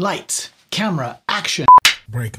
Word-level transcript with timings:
Lights, 0.00 0.50
camera, 0.70 1.18
action. 1.28 1.66
Break. 2.08 2.36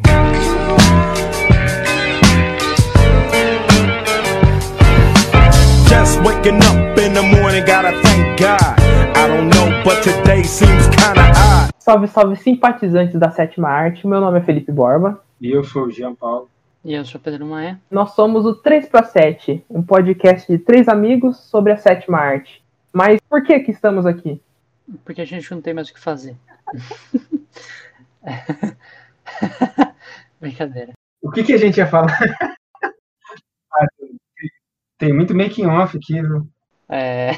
Just 5.89 6.21
waking 6.21 6.63
up 6.63 6.97
in 6.97 7.11
the 7.11 7.21
morning, 7.21 7.65
gotta 7.65 7.99
thank 8.01 8.39
God. 8.39 8.79
I 8.79 9.27
don't 9.27 9.49
know, 9.49 9.81
but 9.83 10.01
today 10.01 10.41
seems 10.43 10.87
kinda 10.87 11.33
odd. 11.35 11.73
Salve, 11.79 12.07
salve 12.07 12.37
simpatizantes 12.37 13.19
da 13.19 13.29
sétima 13.29 13.67
arte. 13.67 14.07
Meu 14.07 14.21
nome 14.21 14.39
é 14.39 14.41
Felipe 14.41 14.71
Borba. 14.71 15.21
E 15.41 15.51
eu 15.51 15.65
sou 15.65 15.87
o 15.87 15.91
Jean 15.91 16.15
Paulo. 16.15 16.49
E 16.85 16.93
eu 16.93 17.03
sou 17.03 17.19
Pedro 17.19 17.45
Maia. 17.45 17.77
Nós 17.91 18.11
somos 18.11 18.45
o 18.45 18.55
3 18.55 18.87
para 18.87 19.03
7, 19.03 19.65
um 19.69 19.81
podcast 19.81 20.49
de 20.49 20.57
três 20.57 20.87
amigos 20.87 21.35
sobre 21.35 21.73
a 21.73 21.77
sétima 21.77 22.19
arte. 22.19 22.63
Mas 22.93 23.19
por 23.29 23.43
que 23.43 23.59
que 23.59 23.71
estamos 23.71 24.05
aqui? 24.05 24.41
Porque 25.03 25.19
a 25.19 25.25
gente 25.25 25.51
não 25.51 25.59
tem 25.59 25.73
mais 25.73 25.89
o 25.89 25.93
que 25.93 25.99
fazer. 25.99 26.37
Brincadeira. 30.39 30.93
O 31.21 31.31
que, 31.31 31.43
que 31.43 31.53
a 31.53 31.57
gente 31.57 31.77
ia 31.77 31.87
falar? 31.87 32.17
Ah, 33.73 33.85
tem- 34.97 35.13
muito 35.13 35.35
making 35.35 35.65
off 35.65 35.97
aqui, 35.97 36.21
viu? 36.21 36.47
É... 36.87 37.31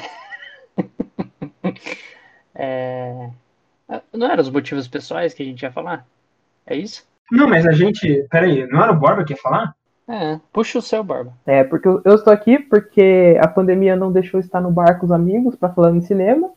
é... 2.54 3.30
Não 4.12 4.30
eram 4.30 4.42
os 4.42 4.50
motivos 4.50 4.88
pessoais 4.88 5.34
que 5.34 5.42
a 5.42 5.46
gente 5.46 5.62
ia 5.62 5.72
falar? 5.72 6.06
É 6.66 6.76
isso? 6.76 7.06
Não, 7.30 7.48
mas 7.48 7.66
a 7.66 7.72
gente. 7.72 8.26
Peraí, 8.30 8.66
não 8.68 8.82
era 8.82 8.92
o 8.92 8.98
Borba 8.98 9.24
que 9.24 9.32
ia 9.32 9.38
falar? 9.38 9.74
É, 10.08 10.40
puxa 10.52 10.78
o 10.78 10.82
seu, 10.82 11.02
Barba. 11.02 11.32
É, 11.46 11.64
porque 11.64 11.88
eu 11.88 12.14
estou 12.14 12.32
aqui 12.32 12.58
porque 12.58 13.38
a 13.40 13.48
pandemia 13.48 13.96
não 13.96 14.12
deixou 14.12 14.38
eu 14.38 14.44
estar 14.44 14.60
no 14.60 14.70
bar 14.70 14.98
com 14.98 15.06
os 15.06 15.12
amigos 15.12 15.56
para 15.56 15.72
falar 15.72 15.92
de 15.92 16.04
cinema. 16.04 16.50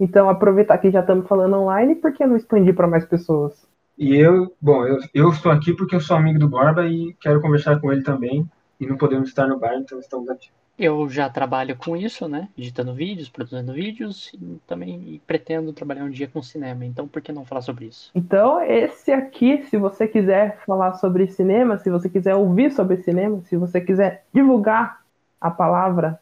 Então 0.00 0.28
aproveitar 0.28 0.78
que 0.78 0.90
já 0.90 1.00
estamos 1.00 1.26
falando 1.26 1.56
online, 1.56 1.94
por 1.94 2.12
que 2.12 2.26
não 2.26 2.36
expandir 2.36 2.74
para 2.74 2.86
mais 2.86 3.04
pessoas? 3.04 3.67
E 3.98 4.14
eu, 4.14 4.54
bom, 4.60 4.86
eu, 4.86 4.98
eu 5.12 5.28
estou 5.30 5.50
aqui 5.50 5.74
porque 5.74 5.94
eu 5.94 6.00
sou 6.00 6.16
amigo 6.16 6.38
do 6.38 6.48
Borba 6.48 6.86
e 6.86 7.14
quero 7.20 7.40
conversar 7.40 7.80
com 7.80 7.92
ele 7.92 8.02
também. 8.02 8.48
E 8.80 8.86
não 8.86 8.96
podemos 8.96 9.28
estar 9.28 9.48
no 9.48 9.58
bar, 9.58 9.74
então 9.74 9.98
estamos 9.98 10.28
aqui. 10.30 10.50
Eu 10.78 11.08
já 11.08 11.28
trabalho 11.28 11.74
com 11.76 11.96
isso, 11.96 12.28
né? 12.28 12.48
Editando 12.56 12.94
vídeos, 12.94 13.28
produzindo 13.28 13.72
vídeos 13.72 14.30
e 14.32 14.60
também 14.64 15.20
pretendo 15.26 15.72
trabalhar 15.72 16.04
um 16.04 16.10
dia 16.10 16.28
com 16.28 16.40
cinema. 16.40 16.84
Então, 16.84 17.08
por 17.08 17.20
que 17.20 17.32
não 17.32 17.44
falar 17.44 17.62
sobre 17.62 17.86
isso? 17.86 18.12
Então, 18.14 18.62
esse 18.62 19.10
aqui, 19.10 19.64
se 19.64 19.76
você 19.76 20.06
quiser 20.06 20.60
falar 20.64 20.94
sobre 20.94 21.26
cinema, 21.26 21.76
se 21.78 21.90
você 21.90 22.08
quiser 22.08 22.36
ouvir 22.36 22.70
sobre 22.70 22.98
cinema, 22.98 23.40
se 23.46 23.56
você 23.56 23.80
quiser 23.80 24.24
divulgar 24.32 25.00
a 25.40 25.50
palavra 25.50 26.20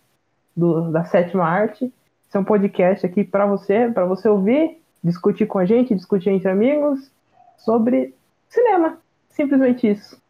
do- 0.56 0.90
da 0.90 1.04
sétima 1.04 1.44
arte, 1.44 1.84
esse 2.26 2.36
é 2.38 2.40
um 2.40 2.44
podcast 2.44 3.04
aqui 3.04 3.22
para 3.22 3.44
você, 3.44 3.90
para 3.92 4.06
você 4.06 4.26
ouvir, 4.26 4.78
discutir 5.04 5.44
com 5.44 5.58
a 5.58 5.66
gente, 5.66 5.94
discutir 5.94 6.30
entre 6.30 6.48
amigos 6.48 7.10
sobre 7.58 8.14
cinema. 8.48 9.00
Simplesmente 9.28 9.86
isso. 9.86 10.20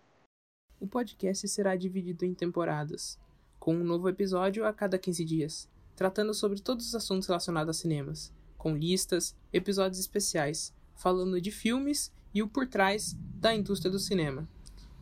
O 0.80 0.86
podcast 0.86 1.46
será 1.48 1.76
dividido 1.76 2.24
em 2.24 2.34
temporadas, 2.34 3.18
com 3.58 3.74
um 3.74 3.84
novo 3.84 4.08
episódio 4.08 4.66
a 4.66 4.72
cada 4.72 4.98
15 4.98 5.24
dias, 5.24 5.68
tratando 5.94 6.34
sobre 6.34 6.60
todos 6.60 6.88
os 6.88 6.94
assuntos 6.94 7.28
relacionados 7.28 7.76
a 7.76 7.80
cinemas, 7.80 8.32
com 8.58 8.76
listas, 8.76 9.34
episódios 9.52 9.98
especiais, 9.98 10.74
falando 10.94 11.40
de 11.40 11.50
filmes 11.50 12.12
e 12.34 12.42
o 12.42 12.48
por 12.48 12.66
trás 12.66 13.16
da 13.34 13.54
indústria 13.54 13.90
do 13.90 13.98
cinema. 13.98 14.48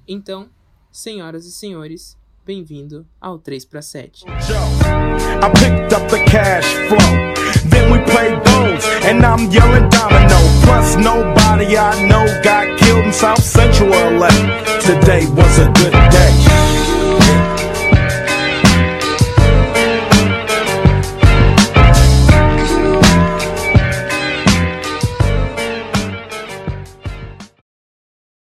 Então, 0.06 0.48
senhoras 0.92 1.47
e 1.47 1.53
senhores, 1.53 2.16
bem-vindo 2.44 3.06
ao 3.20 3.38
3 3.38 3.64
para 3.64 3.83
7. 3.83 4.25
Joe, 4.47 4.56
I 9.91 10.03
nobody 11.64 11.78
I 11.78 12.06
know 12.08 12.42
got 12.42 12.78
killed 12.78 13.04
in 13.06 13.12
South 13.12 13.42
Central 13.42 13.88
LA. 13.90 14.28
Today 14.80 15.26
was 15.26 15.58
a 15.58 15.66
good 15.72 15.92
day. 15.92 16.63